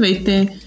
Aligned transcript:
Здравейте! 0.00 0.58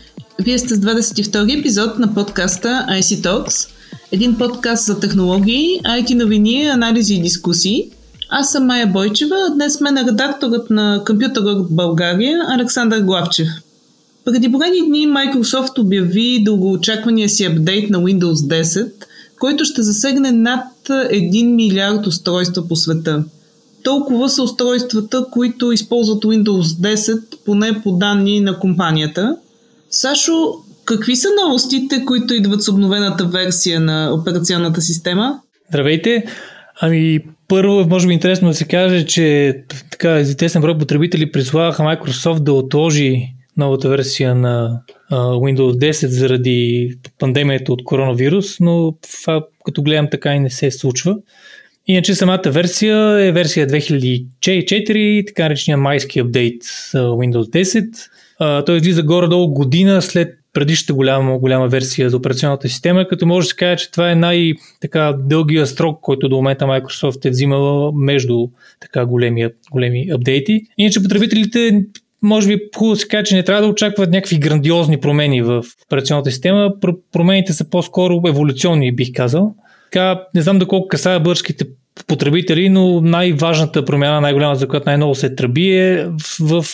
Вие 0.41 0.59
сте 0.59 0.75
с 0.75 0.79
22 0.79 1.59
епизод 1.59 1.99
на 1.99 2.13
подкаста 2.13 2.85
IC 2.89 3.01
Talks, 3.01 3.69
един 4.11 4.37
подкаст 4.37 4.85
за 4.85 4.99
технологии, 4.99 5.79
IT 5.85 6.13
новини, 6.13 6.65
анализи 6.65 7.15
и 7.15 7.21
дискусии. 7.21 7.89
Аз 8.29 8.51
съм 8.51 8.65
Майя 8.65 8.87
Бойчева, 8.87 9.35
а 9.49 9.53
днес 9.53 9.81
мен 9.81 9.97
е 9.97 10.03
редакторът 10.03 10.69
на 10.69 11.03
Computer 11.05 11.39
от 11.39 11.75
България 11.75 12.39
Александър 12.49 13.01
Главчев. 13.01 13.47
Преди 14.25 14.49
броени 14.49 14.87
дни 14.87 15.07
Microsoft 15.07 15.79
обяви 15.79 16.43
дългоочаквания 16.43 17.29
си 17.29 17.45
апдейт 17.45 17.89
на 17.89 17.99
Windows 17.99 18.61
10, 18.63 18.91
който 19.39 19.65
ще 19.65 19.81
засегне 19.81 20.31
над 20.31 20.65
1 20.89 21.55
милиард 21.55 22.07
устройства 22.07 22.67
по 22.67 22.75
света– 22.75 23.23
толкова 23.83 24.29
са 24.29 24.43
устройствата, 24.43 25.25
които 25.31 25.71
използват 25.71 26.23
Windows 26.23 26.61
10, 26.61 27.21
поне 27.45 27.81
по 27.83 27.91
данни 27.91 28.39
на 28.39 28.59
компанията. 28.59 29.37
Сашо, 29.89 30.33
какви 30.85 31.15
са 31.15 31.27
новостите, 31.45 32.05
които 32.05 32.33
идват 32.33 32.63
с 32.63 32.69
обновената 32.69 33.25
версия 33.25 33.79
на 33.79 34.13
операционната 34.13 34.81
система? 34.81 35.39
Здравейте! 35.69 36.25
Ами, 36.81 37.19
първо, 37.47 37.85
може 37.89 38.07
би 38.07 38.13
интересно 38.13 38.47
да 38.47 38.53
се 38.53 38.65
каже, 38.65 39.05
че 39.05 39.57
така 39.91 40.19
известен 40.19 40.61
брой 40.61 40.77
потребители 40.77 41.31
приславаха 41.31 41.83
Microsoft 41.83 42.39
да 42.39 42.53
отложи 42.53 43.33
новата 43.57 43.89
версия 43.89 44.35
на 44.35 44.81
Windows 45.11 45.91
10 45.91 46.07
заради 46.07 46.89
пандемията 47.19 47.73
от 47.73 47.83
коронавирус, 47.83 48.59
но 48.59 48.93
това 49.01 49.45
като 49.65 49.83
гледам 49.83 50.07
така 50.11 50.35
и 50.35 50.39
не 50.39 50.49
се 50.49 50.71
случва. 50.71 51.15
Иначе 51.87 52.15
самата 52.15 52.41
версия 52.45 53.27
е 53.27 53.31
версия 53.31 53.67
2004, 53.67 55.27
така 55.27 55.43
наречения 55.43 55.77
майски 55.77 56.19
апдейт 56.19 56.63
Windows 56.93 57.73
10. 58.39 58.65
той 58.65 58.77
излиза 58.77 59.03
горе-долу 59.03 59.53
година 59.53 60.01
след 60.01 60.29
предишната 60.53 60.93
голяма, 60.93 61.39
голяма 61.39 61.67
версия 61.67 62.09
за 62.09 62.17
операционната 62.17 62.69
система, 62.69 63.07
като 63.07 63.25
може 63.25 63.45
да 63.45 63.49
се 63.49 63.55
каже, 63.55 63.83
че 63.83 63.91
това 63.91 64.11
е 64.11 64.15
най-дългия 64.15 65.67
строк, 65.67 65.99
който 66.01 66.29
до 66.29 66.35
момента 66.35 66.65
Microsoft 66.65 67.25
е 67.25 67.29
взимала 67.29 67.91
между 67.95 68.47
така 68.79 69.05
големи, 69.05 69.47
големи 69.71 70.07
апдейти. 70.13 70.61
Иначе 70.77 71.03
потребителите 71.03 71.85
може 72.21 72.47
би 72.47 72.59
хубаво 72.75 72.95
се 72.95 73.07
каже, 73.07 73.23
че 73.23 73.35
не 73.35 73.43
трябва 73.43 73.61
да 73.61 73.67
очакват 73.67 74.11
някакви 74.11 74.39
грандиозни 74.39 74.99
промени 74.99 75.41
в 75.41 75.63
операционната 75.85 76.31
система. 76.31 76.73
Промените 77.11 77.53
са 77.53 77.69
по-скоро 77.69 78.21
еволюционни, 78.27 78.95
бих 78.95 79.09
казал. 79.13 79.55
Така, 79.91 80.23
не 80.35 80.41
знам 80.41 80.59
доколко 80.59 80.87
касае 80.87 81.19
българските 81.19 81.65
потребители, 82.07 82.69
но 82.69 83.01
най-важната 83.01 83.85
промяна, 83.85 84.21
най-голяма, 84.21 84.55
за 84.55 84.67
която 84.67 84.89
най-много 84.89 85.15
се 85.15 85.35
тръби 85.35 85.69
е 85.69 86.07
в, 86.39 86.63
в 86.63 86.65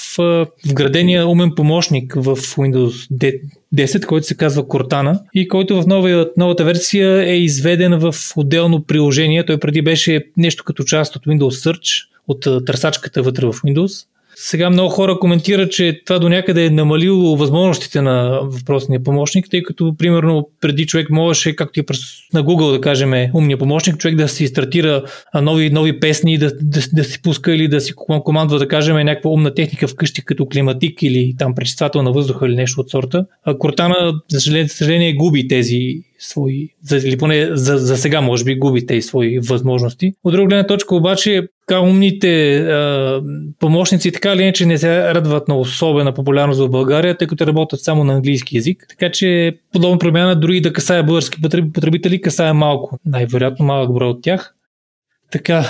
вградения 0.70 1.28
умен 1.28 1.52
помощник 1.56 2.14
в 2.16 2.36
Windows 2.36 3.34
10, 3.76 4.06
който 4.06 4.28
се 4.28 4.38
казва 4.38 4.64
Cortana 4.64 5.20
и 5.34 5.48
който 5.48 5.81
в 5.81 5.88
новия, 5.88 6.30
новата 6.38 6.66
версия 6.66 7.30
е 7.30 7.38
изведен 7.38 8.00
в 8.00 8.16
отделно 8.36 8.84
приложение. 8.84 9.45
Той 9.45 9.58
преди 9.58 9.81
беше 9.81 10.26
нещо 10.38 10.64
като 10.64 10.84
част 10.84 11.16
от 11.16 11.26
Windows 11.26 11.72
Search, 11.72 12.06
от 12.28 12.66
търсачката 12.66 13.22
вътре 13.22 13.45
в 13.45 13.54
Windows. 13.54 14.06
Сега 14.42 14.70
много 14.70 14.90
хора 14.90 15.20
коментират, 15.20 15.72
че 15.72 16.02
това 16.06 16.20
до 16.20 16.30
някъде 16.30 16.66
е 16.66 16.70
намалило 16.70 17.36
възможностите 17.38 18.02
на 18.02 18.40
въпросния 18.44 19.04
помощник, 19.04 19.48
тъй 19.52 19.64
като, 19.64 19.95
примерно, 19.98 20.50
преди 20.62 20.86
човек 20.86 21.09
можеше, 21.09 21.56
както 21.56 21.80
и 21.80 21.84
на 22.34 22.44
Google, 22.44 22.72
да 22.72 22.82
кажем, 22.82 23.14
умния 23.34 23.58
помощник, 23.58 23.98
човек 23.98 24.17
да 24.17 24.28
си 24.28 24.48
стартира 24.48 25.04
нови, 25.42 25.70
нови 25.70 26.00
песни, 26.00 26.38
да, 26.38 26.52
да, 26.62 26.82
да 26.94 27.04
си 27.04 27.22
пуска 27.22 27.56
или 27.56 27.67
да 27.67 27.82
си 27.82 27.94
командва, 27.95 28.60
да 28.60 28.67
кажем, 28.67 28.95
някаква 28.95 29.32
умна 29.32 29.54
техника 29.54 29.88
вкъщи, 29.88 30.26
като 30.26 30.45
климатик 30.45 31.04
или 31.04 31.36
там 31.38 31.56
пречиствател 31.56 32.02
на 32.02 32.11
въздуха 32.11 32.48
или 32.48 32.55
нещо 32.55 32.82
от 32.82 32.89
сорта. 32.89 33.26
А 33.45 33.58
Кортана, 33.58 34.14
за 34.32 34.67
съжаление, 34.67 35.14
губи 35.14 35.48
тези 35.48 36.02
свои, 36.19 36.69
или 37.03 37.17
поне 37.17 37.49
за, 37.52 37.77
за 37.77 37.97
сега 37.97 38.21
може 38.21 38.43
би 38.43 38.55
губи 38.55 38.85
тези 38.85 39.02
свои 39.02 39.39
възможности. 39.39 40.13
От 40.23 40.33
друга 40.33 40.47
гледна 40.47 40.67
точка 40.67 40.95
обаче, 40.95 41.47
така 41.67 41.80
умните 41.80 42.57
а, 42.57 43.21
помощници 43.59 44.11
така 44.11 44.33
или 44.33 44.41
иначе 44.41 44.65
не 44.65 44.77
се 44.77 45.13
радват 45.13 45.47
на 45.47 45.57
особена 45.57 46.13
популярност 46.13 46.59
в 46.59 46.69
България, 46.69 47.17
тъй 47.17 47.27
като 47.27 47.47
работят 47.47 47.81
само 47.81 48.03
на 48.03 48.13
английски 48.13 48.57
язик. 48.57 48.85
Така 48.89 49.11
че 49.11 49.57
подобна 49.73 49.97
промяна 49.97 50.35
дори 50.35 50.61
да 50.61 50.73
касае 50.73 51.03
български 51.03 51.41
потребители, 51.73 52.21
касае 52.21 52.53
малко, 52.53 52.99
най-вероятно 53.05 53.65
малък 53.65 53.93
брой 53.93 54.09
от 54.09 54.21
тях. 54.21 54.55
Така, 55.32 55.66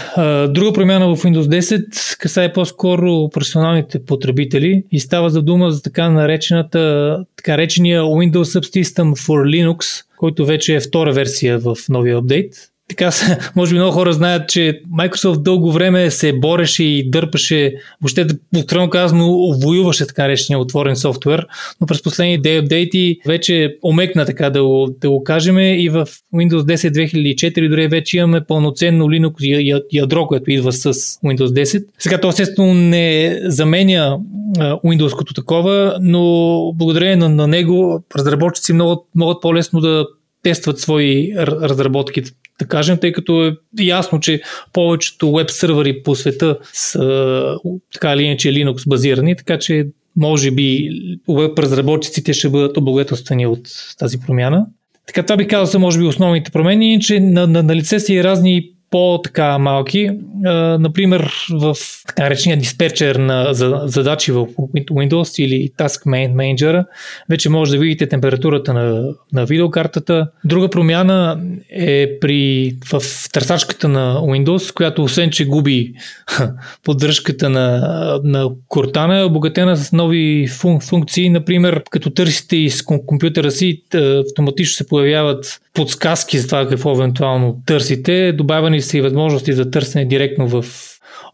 друга 0.50 0.74
промяна 0.74 1.16
в 1.16 1.24
Windows 1.24 1.62
10 1.62 2.18
касае 2.18 2.54
по-скоро 2.54 3.30
професионалните 3.30 4.06
потребители 4.06 4.84
и 4.92 5.00
става 5.00 5.30
за 5.30 5.42
дума 5.42 5.72
за 5.72 5.82
така 5.82 6.10
наречената, 6.10 7.26
така 7.36 7.58
речения 7.58 8.02
Windows 8.02 8.60
Subsystem 8.60 9.04
for 9.04 9.44
Linux, 9.46 10.06
който 10.18 10.46
вече 10.46 10.76
е 10.76 10.80
втора 10.80 11.14
версия 11.14 11.60
в 11.60 11.76
новия 11.90 12.18
апдейт 12.18 12.54
така, 12.90 13.12
може 13.56 13.74
би 13.74 13.80
много 13.80 13.94
хора 13.94 14.14
знаят, 14.14 14.50
че 14.50 14.82
Microsoft 15.00 15.42
дълго 15.42 15.72
време 15.72 16.12
се 16.12 16.34
бореше 16.34 16.84
и 16.84 17.10
дърпаше, 17.10 17.74
въобще, 18.02 18.28
откровено 18.58 18.90
казано, 18.90 19.54
воюваше 19.64 20.08
така 20.08 20.22
наречения 20.22 20.60
отворен 20.60 20.96
софтуер, 20.96 21.48
но 21.82 21.88
през 21.88 22.04
последните 22.04 22.58
апдейти 22.58 23.20
вече 23.26 23.76
омекна 23.84 24.26
така 24.26 24.50
да 24.50 24.64
го, 24.64 24.96
да 25.02 25.10
го 25.10 25.24
кажем 25.24 25.60
и 25.60 25.90
в 25.90 26.08
Windows 26.36 26.62
10 26.62 26.90
2004 27.36 27.70
дори 27.70 27.88
вече 27.88 28.18
имаме 28.18 28.46
пълноценно 28.46 29.06
Linux 29.06 29.84
ядро, 29.92 30.28
което 30.28 30.52
идва 30.52 30.72
с 30.72 30.94
Windows 30.94 31.64
10. 31.64 31.86
Сега 32.00 32.18
то 32.18 32.30
естествено 32.30 32.74
не 32.74 33.40
заменя 33.44 34.18
Windows 34.58 35.18
като 35.18 35.34
такова, 35.34 35.98
но 36.02 36.74
благодарение 36.76 37.16
на, 37.16 37.30
на 37.30 37.48
него 37.48 38.04
разработчици 38.16 38.74
могат, 38.74 39.00
могат 39.16 39.42
по-лесно 39.42 39.80
да 39.80 40.08
тестват 40.44 40.80
свои 40.80 41.34
разработки 41.38 42.24
да 42.60 42.66
кажем, 42.68 42.98
тъй 42.98 43.12
като 43.12 43.48
е 43.48 43.54
ясно, 43.80 44.20
че 44.20 44.42
повечето 44.74 45.34
веб 45.34 45.52
сървъри 45.52 46.04
по 46.04 46.16
света 46.16 46.58
са 46.74 47.56
така 47.94 48.14
или 48.14 48.24
иначе 48.24 48.50
Linux 48.50 48.90
базирани, 48.90 49.36
така 49.36 49.60
че 49.60 49.88
може 50.16 50.52
би 50.52 50.90
веб 51.30 51.60
разработчиците 51.60 52.34
ще 52.34 52.50
бъдат 52.50 52.78
облагодетелствани 52.78 53.48
от 53.48 53.70
тази 54.00 54.20
промяна. 54.20 54.66
Така 55.08 55.24
това 55.24 55.38
би 55.38 55.48
казал 55.48 55.66
са 55.66 55.80
може 55.80 56.00
би 56.00 56.06
основните 56.06 56.52
промени, 56.52 57.02
че 57.02 57.20
на, 57.20 57.48
на, 57.48 57.64
на 57.64 57.76
лице 57.76 58.00
са 58.00 58.14
и 58.14 58.24
разни 58.24 58.72
по-така 58.92 59.58
малки. 59.58 60.12
А, 60.46 60.54
например, 60.80 61.32
в 61.52 61.76
така 62.08 62.24
наречения 62.24 62.58
диспетчер 62.58 63.16
на 63.16 63.54
задачи 63.88 64.32
в 64.32 64.48
Windows 64.74 65.44
или 65.44 65.72
Task 65.78 66.06
Manager 66.06 66.86
вече 67.30 67.50
може 67.50 67.72
да 67.72 67.78
видите 67.78 68.08
температурата 68.08 68.74
на, 68.74 69.14
на 69.34 69.46
видеокартата. 69.46 70.28
Друга 70.46 70.70
промяна 70.70 71.42
е 71.70 72.20
при, 72.22 72.76
в 72.92 73.02
търсачката 73.32 73.88
на 73.88 74.16
Windows, 74.16 74.74
която 74.74 75.04
освен, 75.04 75.32
че 75.32 75.46
губи 75.46 75.94
поддръжката 76.84 77.50
на, 77.50 77.80
на 78.24 78.50
Cortana, 78.70 79.22
е 79.22 79.24
обогатена 79.24 79.78
с 79.78 79.92
нови 79.92 80.48
фун, 80.48 80.80
функции. 80.80 81.30
Например, 81.30 81.84
като 81.90 82.10
търсите 82.10 82.56
из 82.56 82.82
компютъра 82.82 83.52
си, 83.52 83.84
автоматично 84.30 84.74
се 84.74 84.88
появяват 84.88 85.62
подсказки 85.74 86.40
за 86.40 86.48
това 86.48 86.68
какво 86.68 86.92
евентуално 86.92 87.62
търсите. 87.66 88.34
Добавени 88.34 88.82
са 88.82 88.98
и 88.98 89.02
възможности 89.02 89.54
за 89.54 89.72
търсене 89.72 90.06
директно 90.06 90.48
в 90.48 90.66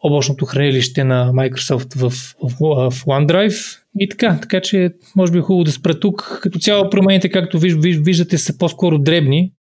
облачното 0.03 0.46
хранилище 0.46 1.03
на 1.03 1.31
Microsoft 1.34 1.97
в, 1.97 2.09
в, 2.09 2.91
в 2.91 3.06
OneDrive 3.06 3.79
и 4.00 4.09
така, 4.09 4.40
така 4.41 4.62
че 4.62 4.90
може 5.16 5.31
би 5.31 5.38
е 5.38 5.41
хубаво 5.41 5.63
да 5.63 5.72
спра 5.72 6.00
тук. 6.00 6.40
Като 6.41 6.59
цяло 6.59 6.90
промените, 6.90 7.29
както 7.29 7.59
виж, 7.59 7.74
виж, 7.74 7.97
виждате, 7.97 8.38
са 8.38 8.57
по-скоро 8.57 8.97
дребни. 8.97 9.51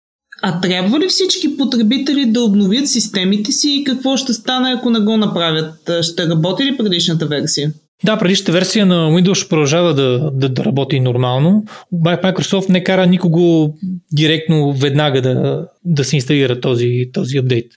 А 0.41 0.61
трябва 0.61 0.99
ли 0.99 1.07
всички 1.07 1.57
потребители 1.57 2.25
да 2.25 2.41
обновят 2.41 2.87
системите 2.87 3.51
си 3.51 3.69
и 3.69 3.83
какво 3.83 4.17
ще 4.17 4.33
стане, 4.33 4.73
ако 4.77 4.89
не 4.89 4.99
го 4.99 5.17
направят? 5.17 5.89
Ще 6.01 6.27
работи 6.27 6.63
ли 6.65 6.77
предишната 6.77 7.25
версия? 7.25 7.71
Да, 8.03 8.17
предишната 8.19 8.51
версия 8.51 8.85
на 8.85 9.09
Windows 9.11 9.49
продължава 9.49 9.93
да, 9.93 10.31
да, 10.33 10.49
да 10.49 10.65
работи 10.65 10.99
нормално. 10.99 11.63
Microsoft 11.93 12.69
не 12.69 12.83
кара 12.83 13.07
никого 13.07 13.73
директно 14.13 14.73
веднага 14.73 15.21
да, 15.21 15.67
да 15.85 16.03
се 16.03 16.15
инсталира 16.15 16.59
този, 16.61 17.09
този 17.13 17.37
апдейт. 17.37 17.71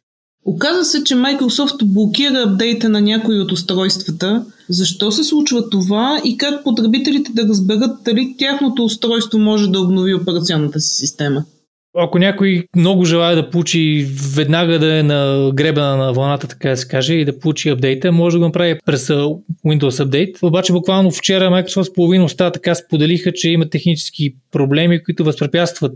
Оказва 0.44 0.84
се, 0.84 1.04
че 1.04 1.14
Microsoft 1.14 1.84
блокира 1.84 2.42
апдейта 2.46 2.88
на 2.88 3.00
някои 3.00 3.40
от 3.40 3.52
устройствата. 3.52 4.44
Защо 4.68 5.12
се 5.12 5.24
случва 5.24 5.70
това 5.70 6.20
и 6.24 6.36
как 6.36 6.64
потребителите 6.64 7.32
да 7.34 7.48
разберат 7.48 7.90
дали 8.04 8.34
тяхното 8.38 8.84
устройство 8.84 9.38
може 9.38 9.70
да 9.70 9.80
обнови 9.80 10.14
операционната 10.14 10.80
си 10.80 10.96
система? 10.96 11.44
Ако 11.94 12.18
някой 12.18 12.64
много 12.76 13.04
желая 13.04 13.36
да 13.36 13.50
получи 13.50 14.06
веднага 14.36 14.78
да 14.78 14.98
е 14.98 15.02
на 15.02 15.50
гребена 15.54 15.96
на 15.96 16.12
вълната, 16.12 16.48
така 16.48 16.70
да 16.70 16.76
се 16.76 16.88
каже, 16.88 17.14
и 17.14 17.24
да 17.24 17.38
получи 17.38 17.68
апдейта, 17.68 18.12
може 18.12 18.34
да 18.34 18.38
го 18.38 18.44
направи 18.44 18.78
през 18.84 19.08
Windows 19.66 20.04
Update. 20.04 20.42
Обаче 20.42 20.72
буквално 20.72 21.10
вчера 21.10 21.44
Microsoft 21.44 21.94
половина 21.94 22.24
уста 22.24 22.52
така 22.52 22.74
споделиха, 22.74 23.32
че 23.32 23.50
има 23.50 23.70
технически 23.70 24.34
проблеми, 24.52 25.04
които 25.04 25.24
възпрепятстват 25.24 25.92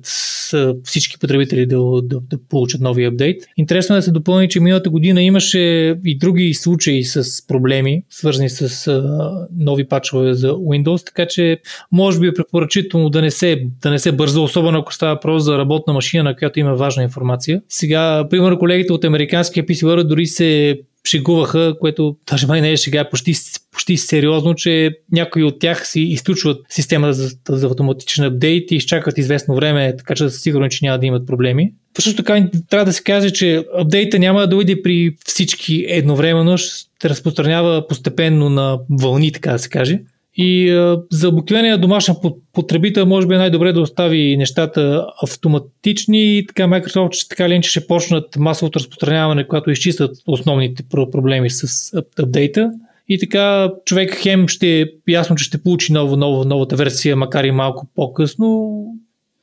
всички 0.85 1.19
потребители 1.19 1.67
да, 1.67 1.81
да, 2.03 2.21
да 2.31 2.39
получат 2.49 2.81
нови 2.81 3.05
апдейт. 3.05 3.43
Интересно 3.57 3.97
е 3.97 3.99
да 3.99 4.03
се 4.03 4.11
допълни, 4.11 4.49
че 4.49 4.61
миналата 4.61 4.91
година 4.91 5.23
имаше 5.23 5.59
и 6.05 6.19
други 6.19 6.55
случаи 6.55 7.05
с 7.05 7.47
проблеми, 7.47 8.03
свързани 8.11 8.51
с 8.51 8.87
а, 8.87 9.33
нови 9.57 9.89
пачове 9.89 10.35
за 10.35 10.51
Windows, 10.51 11.07
така 11.07 11.27
че 11.27 11.59
може 11.93 12.21
би 12.21 12.27
е 12.27 12.35
препоръчително 12.35 13.11
да 13.11 13.23
не 13.23 13.31
се, 13.31 13.63
да 13.83 13.91
не 13.91 13.99
се 13.99 14.13
бърза, 14.13 14.41
особено 14.41 14.79
ако 14.79 14.95
става 14.95 15.15
въпрос 15.15 15.45
за 15.45 15.59
работна 15.83 15.93
машина, 15.93 16.25
на 16.25 16.37
която 16.37 16.61
има 16.61 16.75
важна 16.75 17.03
информация. 17.03 17.63
Сега, 17.69 18.29
примерно, 18.31 18.59
колегите 18.59 18.93
от 18.93 19.05
американския 19.05 19.67
PC 19.67 19.87
World 19.87 20.03
дори 20.03 20.27
се 20.27 20.81
шегуваха, 21.09 21.75
което 21.81 22.17
даже 22.31 22.47
май 22.47 22.61
не 22.61 22.73
е 22.73 22.77
сега, 22.77 23.09
почти, 23.11 23.35
почти 23.73 23.97
сериозно, 23.97 24.55
че 24.55 24.91
някои 25.13 25.45
от 25.45 25.59
тях 25.59 25.89
си 25.89 26.01
изключват 26.01 26.61
системата 26.69 27.13
за, 27.13 27.31
за 27.49 27.67
автоматичен 27.67 28.25
апдейт 28.25 28.71
и 28.71 28.77
изчакват 28.77 29.19
известно 29.19 29.55
време, 29.55 29.97
така 29.97 30.15
че 30.15 30.29
са 30.29 30.39
сигурни, 30.39 30.71
че 30.71 30.85
няма 30.85 30.99
да 30.99 31.07
имат 31.07 31.27
проблеми. 31.27 31.73
Също 31.97 32.17
така 32.17 32.49
трябва 32.71 32.85
да 32.85 32.93
се 32.93 33.03
каже, 33.03 33.31
че 33.31 33.65
апдейта 33.79 34.19
няма 34.19 34.41
да 34.41 34.47
дойде 34.47 34.83
при 34.83 35.17
всички 35.25 35.85
едновременно, 35.89 36.59
ще 36.59 37.09
разпространява 37.09 37.89
постепенно 37.89 38.51
на 38.51 38.79
вълни, 38.91 39.33
така 39.33 39.53
да 39.53 39.59
се 39.59 39.69
каже. 39.69 40.01
И 40.37 40.71
а, 40.71 41.03
за 41.11 41.29
обикновения 41.29 41.79
домашен 41.79 42.15
потребител 42.53 43.07
може 43.07 43.27
би 43.27 43.35
е 43.35 43.39
най-добре 43.39 43.73
да 43.73 43.81
остави 43.81 44.37
нещата 44.37 45.07
автоматични 45.23 46.39
и 46.39 46.47
така 46.47 46.63
Microsoft 46.63 47.13
ще, 47.13 47.29
така 47.29 47.49
ли, 47.49 47.63
ще 47.63 47.87
почнат 47.87 48.37
масовото 48.37 48.79
разпространяване, 48.79 49.49
когато 49.49 49.71
изчистят 49.71 50.17
основните 50.27 50.83
проблеми 50.89 51.51
с 51.51 51.93
апдейта. 52.19 52.71
И 53.09 53.19
така 53.19 53.71
човек 53.85 54.15
хем 54.23 54.49
ще 54.49 54.93
ясно, 55.09 55.37
че 55.37 55.45
ще 55.45 55.63
получи 55.63 55.93
нова, 55.93 56.17
нова, 56.17 56.45
новата 56.45 56.77
версия, 56.77 57.17
макар 57.17 57.45
и 57.45 57.51
малко 57.51 57.87
по-късно. 57.95 58.85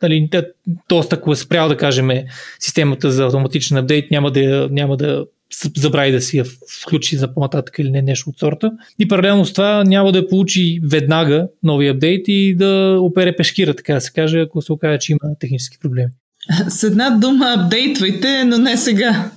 Нали, 0.02 0.30
тоест, 0.88 1.14
ако 1.14 1.32
е 1.32 1.36
спрял 1.36 1.68
да 1.68 1.78
кажем 1.78 2.10
системата 2.60 3.12
за 3.12 3.26
автоматичен 3.26 3.78
апдейт, 3.78 4.12
няма 4.12 4.32
да, 4.32 4.68
няма 4.72 4.98
да 4.98 5.26
забрави 5.78 6.12
да 6.12 6.22
си 6.22 6.38
я 6.38 6.46
включи 6.84 7.18
за 7.18 7.34
по-нататък 7.34 7.76
или 7.80 7.92
не 7.92 8.02
нещо 8.02 8.30
от 8.30 8.40
сорта. 8.40 8.72
И 9.00 9.08
паралелно 9.08 9.46
с 9.46 9.54
това 9.54 9.84
няма 9.84 10.12
да 10.12 10.28
получи 10.28 10.80
веднага 10.84 11.48
нови 11.64 11.88
апдейт 11.88 12.26
и 12.28 12.56
да 12.56 12.98
опере 13.02 13.36
пешкира, 13.36 13.74
така 13.74 13.94
да 13.94 14.02
се 14.02 14.12
каже, 14.12 14.40
ако 14.40 14.62
се 14.62 14.74
окаже, 14.74 15.00
че 15.00 15.12
има 15.12 15.36
технически 15.40 15.78
проблеми. 15.80 16.12
С 16.68 16.84
една 16.84 17.10
дума 17.10 17.56
апдейтвайте, 17.58 18.44
но 18.44 18.58
не 18.58 18.78
сега. 18.78 19.32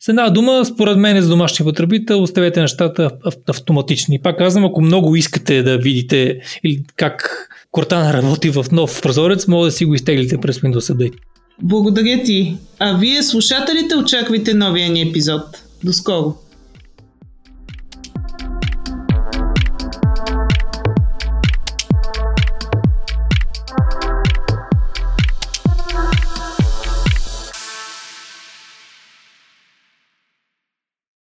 С 0.00 0.08
една 0.08 0.30
дума, 0.30 0.64
според 0.64 0.98
мен 0.98 1.22
за 1.22 1.28
домашния 1.28 1.66
потребител, 1.66 2.22
оставете 2.22 2.60
нещата 2.60 3.10
автоматични. 3.48 4.22
Пак 4.22 4.38
казвам, 4.38 4.64
ако 4.64 4.80
много 4.80 5.16
искате 5.16 5.62
да 5.62 5.78
видите 5.78 6.40
или 6.64 6.82
как 6.96 7.48
Cortana 7.72 8.12
работи 8.12 8.50
в 8.50 8.66
нов 8.72 9.02
прозорец, 9.02 9.46
може 9.46 9.70
да 9.70 9.76
си 9.76 9.84
го 9.84 9.94
изтеглите 9.94 10.38
през 10.38 10.58
Windows 10.58 10.94
Update. 10.94 11.14
Благодаря 11.58 12.24
ти. 12.24 12.56
А 12.78 12.98
вие, 12.98 13.22
слушателите, 13.22 13.96
очаквайте 13.96 14.54
новия 14.54 14.88
ни 14.88 15.00
епизод. 15.00 15.62
До 15.82 15.92
скоро! 15.92 16.34